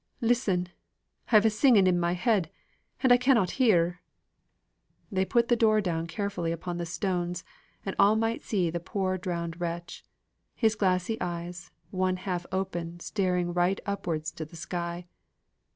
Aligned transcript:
Listen! 0.21 0.69
I've 1.31 1.45
a 1.45 1.51
singing 1.51 1.85
in 1.85 1.99
my 1.99 2.13
head, 2.13 2.49
and 3.03 3.13
I 3.13 3.17
cannot 3.17 3.51
hear." 3.61 4.01
They 5.11 5.23
put 5.25 5.47
the 5.47 5.55
door 5.55 5.79
down 5.79 6.07
carefully 6.07 6.51
upon 6.51 6.77
the 6.79 6.87
stones, 6.87 7.43
and 7.85 7.95
all 7.99 8.15
might 8.15 8.41
see 8.41 8.71
the 8.71 8.79
poor 8.79 9.19
drowned 9.19 9.61
wretch 9.61 10.03
his 10.55 10.73
glassy 10.73 11.21
eyes, 11.21 11.69
one 11.91 12.17
half 12.17 12.47
open, 12.51 12.99
staring 12.99 13.53
right 13.53 13.79
upwards 13.85 14.31
to 14.31 14.43
the 14.45 14.55
sky. 14.55 15.05